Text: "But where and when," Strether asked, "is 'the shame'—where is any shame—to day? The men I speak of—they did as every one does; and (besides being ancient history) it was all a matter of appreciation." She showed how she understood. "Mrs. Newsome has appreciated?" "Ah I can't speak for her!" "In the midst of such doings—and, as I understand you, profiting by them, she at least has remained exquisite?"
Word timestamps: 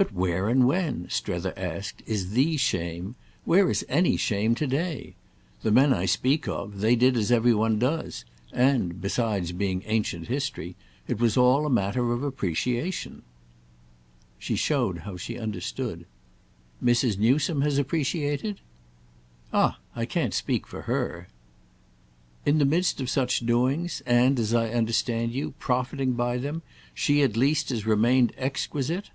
"But 0.00 0.14
where 0.14 0.48
and 0.48 0.66
when," 0.66 1.10
Strether 1.10 1.52
asked, 1.58 2.02
"is 2.06 2.30
'the 2.30 2.56
shame'—where 2.56 3.68
is 3.70 3.84
any 3.86 4.16
shame—to 4.16 4.66
day? 4.66 5.14
The 5.60 5.70
men 5.70 5.92
I 5.92 6.06
speak 6.06 6.48
of—they 6.48 6.96
did 6.96 7.18
as 7.18 7.30
every 7.30 7.52
one 7.52 7.78
does; 7.78 8.24
and 8.50 8.98
(besides 9.02 9.52
being 9.52 9.82
ancient 9.84 10.28
history) 10.28 10.74
it 11.06 11.20
was 11.20 11.36
all 11.36 11.66
a 11.66 11.70
matter 11.70 12.14
of 12.14 12.22
appreciation." 12.22 13.20
She 14.38 14.56
showed 14.56 15.00
how 15.00 15.18
she 15.18 15.36
understood. 15.38 16.06
"Mrs. 16.82 17.18
Newsome 17.18 17.60
has 17.60 17.76
appreciated?" 17.76 18.62
"Ah 19.52 19.80
I 19.94 20.06
can't 20.06 20.32
speak 20.32 20.66
for 20.66 20.80
her!" 20.80 21.28
"In 22.46 22.56
the 22.56 22.64
midst 22.64 23.02
of 23.02 23.10
such 23.10 23.40
doings—and, 23.40 24.38
as 24.40 24.54
I 24.54 24.70
understand 24.70 25.32
you, 25.34 25.50
profiting 25.58 26.12
by 26.12 26.38
them, 26.38 26.62
she 26.94 27.20
at 27.20 27.36
least 27.36 27.68
has 27.68 27.84
remained 27.84 28.32
exquisite?" 28.38 29.10